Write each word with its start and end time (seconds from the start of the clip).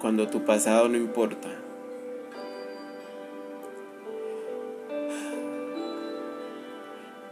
cuando 0.00 0.28
tu 0.28 0.44
pasado 0.44 0.88
no 0.88 0.96
importa. 0.96 1.48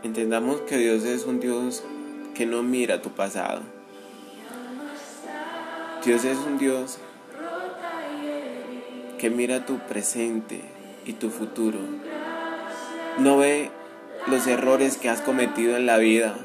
Entendamos 0.02 0.60
que 0.62 0.76
Dios 0.76 1.04
es 1.04 1.24
un 1.24 1.40
Dios 1.40 1.82
que 2.34 2.46
no 2.46 2.62
mira 2.62 3.02
tu 3.02 3.10
pasado. 3.10 3.62
Dios 6.04 6.24
es 6.24 6.38
un 6.38 6.58
Dios 6.58 6.98
que 9.18 9.30
mira 9.30 9.66
tu 9.66 9.78
presente 9.78 10.60
y 11.04 11.14
tu 11.14 11.30
futuro. 11.30 11.78
No 13.18 13.38
ve 13.38 13.70
los 14.28 14.46
errores 14.46 14.96
que 14.96 15.08
has 15.08 15.20
cometido 15.20 15.76
en 15.76 15.86
la 15.86 15.98
vida, 15.98 16.36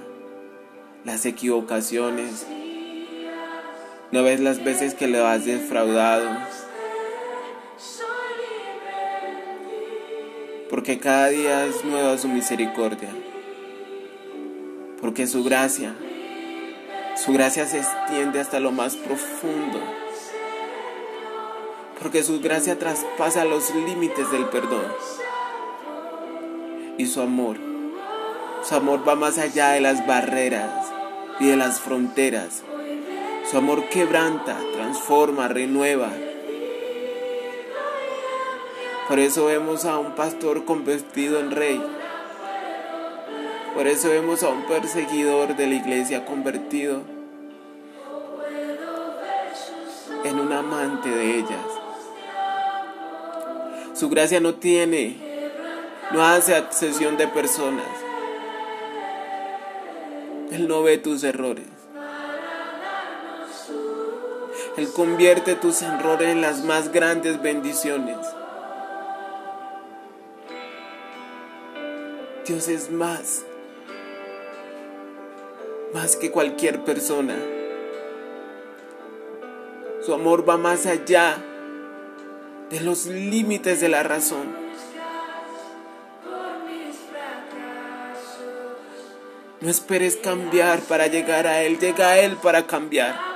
las 1.06 1.26
equivocaciones. 1.26 2.48
No 4.14 4.22
ves 4.22 4.40
las 4.40 4.64
veces 4.64 4.94
que 4.94 5.08
lo 5.08 5.26
has 5.26 5.44
defraudado. 5.44 6.30
Porque 10.70 11.00
cada 11.00 11.30
día 11.30 11.66
es 11.66 11.84
nueva 11.84 12.16
su 12.20 12.28
misericordia. 12.28 13.10
Porque 15.02 15.26
su 15.26 15.44
gracia, 15.44 15.96
su 17.16 17.34
gracia 17.34 17.66
se 17.66 17.80
extiende 17.80 18.40
hasta 18.40 18.60
lo 18.60 18.72
más 18.72 18.96
profundo. 18.98 19.80
Porque 22.00 22.22
su 22.22 22.40
gracia 22.40 22.78
traspasa 22.78 23.46
los 23.46 23.74
límites 23.74 24.32
del 24.32 24.46
perdón. 24.46 24.94
Y 27.00 27.08
su 27.08 27.20
amor, 27.20 27.58
su 28.62 28.76
amor 28.76 29.10
va 29.10 29.16
más 29.16 29.40
allá 29.40 29.72
de 29.72 29.82
las 29.82 30.06
barreras 30.06 30.86
y 31.40 31.48
de 31.48 31.58
las 31.58 31.80
fronteras. 31.80 32.62
Su 33.54 33.60
amor 33.60 33.88
quebranta, 33.88 34.58
transforma, 34.74 35.48
renueva. 35.48 36.10
Por 39.08 39.20
eso 39.20 39.46
vemos 39.46 39.86
a 39.86 40.00
un 40.00 40.16
pastor 40.16 40.66
convertido 40.66 41.40
en 41.40 41.52
rey. 41.52 41.80
Por 43.76 43.86
eso 43.86 44.10
vemos 44.10 44.42
a 44.42 44.50
un 44.50 44.64
perseguidor 44.64 45.56
de 45.56 45.68
la 45.68 45.76
iglesia 45.76 46.26
convertido 46.26 47.04
en 50.24 50.40
un 50.40 50.52
amante 50.52 51.10
de 51.10 51.38
ellas. 51.38 51.68
Su 53.94 54.10
gracia 54.10 54.40
no 54.40 54.56
tiene, 54.56 55.16
no 56.12 56.26
hace 56.26 56.56
accesión 56.56 57.18
de 57.18 57.28
personas. 57.28 57.86
Él 60.50 60.68
no 60.68 60.82
ve 60.82 60.98
tus 60.98 61.24
errores. 61.24 61.73
Él 64.76 64.92
convierte 64.92 65.54
tus 65.56 65.84
errores 65.84 66.30
en 66.30 66.42
las 66.42 66.64
más 66.64 66.92
grandes 66.92 67.42
bendiciones. 67.42 68.18
Dios 72.46 72.68
es 72.68 72.90
más, 72.90 73.44
más 75.94 76.16
que 76.16 76.32
cualquier 76.32 76.84
persona. 76.84 77.38
Su 80.04 80.14
amor 80.14 80.48
va 80.48 80.58
más 80.58 80.88
allá 80.88 81.38
de 82.72 82.82
los 82.82 83.06
límites 83.06 83.80
de 83.80 83.90
la 83.90 84.02
razón. 84.02 84.64
No 89.62 89.70
esperes 89.70 90.18
cambiar 90.18 90.80
para 90.82 91.08
llegar 91.08 91.48
a 91.48 91.62
Él, 91.62 91.80
llega 91.80 92.10
a 92.10 92.20
Él 92.20 92.36
para 92.38 92.68
cambiar. 92.68 93.33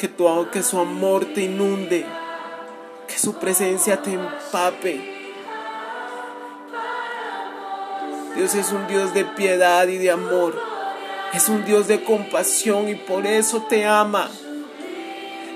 Que, 0.00 0.08
tu, 0.08 0.26
que 0.50 0.62
su 0.62 0.78
amor 0.78 1.26
te 1.34 1.42
inunde, 1.42 2.06
que 3.06 3.18
su 3.18 3.34
presencia 3.34 4.00
te 4.00 4.14
empape. 4.14 4.98
Dios 8.34 8.54
es 8.54 8.72
un 8.72 8.86
Dios 8.86 9.12
de 9.12 9.26
piedad 9.26 9.86
y 9.88 9.98
de 9.98 10.10
amor. 10.10 10.58
Es 11.34 11.50
un 11.50 11.66
Dios 11.66 11.86
de 11.86 12.02
compasión 12.02 12.88
y 12.88 12.94
por 12.94 13.26
eso 13.26 13.66
te 13.68 13.84
ama. 13.84 14.30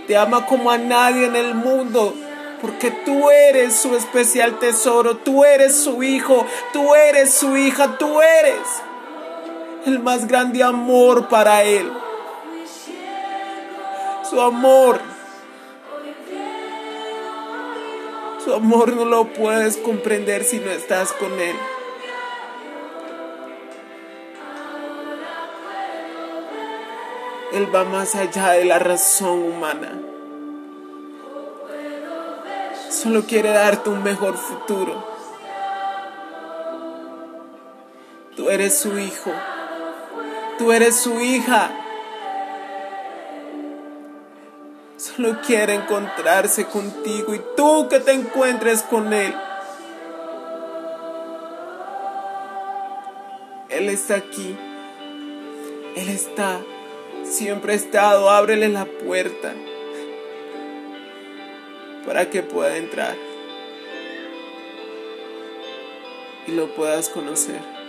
Te 0.07 0.15
ama 0.19 0.45
como 0.45 0.71
a 0.71 0.77
nadie 0.77 1.25
en 1.25 1.37
el 1.37 1.55
mundo. 1.55 2.15
Porque 2.61 2.91
tú 2.91 3.31
eres 3.31 3.75
su 3.75 3.97
especial 3.97 4.59
tesoro, 4.59 5.17
tú 5.17 5.47
eres 5.47 5.75
su 5.75 6.03
hijo, 6.03 6.47
tú 6.75 6.95
eres 6.95 7.33
su 7.33 7.57
hija, 7.57 7.97
tú 7.97 8.21
eres 8.21 8.59
el 9.87 10.01
más 10.01 10.29
grande 10.29 10.63
amor 10.63 11.29
para 11.29 11.63
Él. 11.63 11.91
Su 14.35 14.41
amor, 14.41 15.01
su 18.45 18.53
amor 18.53 18.93
no 18.93 19.05
lo 19.05 19.27
puedes 19.27 19.77
comprender 19.77 20.43
si 20.43 20.59
no 20.59 20.73
estás 20.73 21.13
con 21.13 21.31
Él. 21.39 21.55
Él 27.53 27.73
va 27.73 27.85
más 27.85 28.17
allá 28.17 28.51
de 28.55 28.65
la 28.65 28.81
razón 28.81 29.41
humana. 29.41 30.01
Solo 32.91 33.23
quiere 33.27 33.51
darte 33.51 33.89
un 33.89 34.03
mejor 34.03 34.37
futuro. 34.37 35.15
Tú 38.35 38.51
eres 38.51 38.77
su 38.77 38.99
hijo. 38.99 39.31
Tú 40.59 40.73
eres 40.73 40.97
su 40.97 41.21
hija. 41.21 41.84
Solo 44.97 45.41
quiere 45.47 45.75
encontrarse 45.75 46.67
contigo 46.67 47.35
y 47.35 47.41
tú 47.57 47.89
que 47.89 48.01
te 48.01 48.13
encuentres 48.13 48.83
con 48.83 49.13
Él. 49.13 49.35
Él 53.69 53.89
está 53.89 54.17
aquí. 54.17 54.57
Él 55.97 56.09
está 56.09 56.61
siempre 57.25 57.73
ha 57.73 57.77
estado, 57.77 58.31
ábrele 58.31 58.69
la 58.69 58.85
puerta 58.85 59.53
para 62.07 62.29
que 62.31 62.43
pueda 62.43 62.77
entrar 62.77 63.17
y 66.47 66.53
lo 66.53 66.75
puedas 66.75 67.09
conocer. 67.09 67.84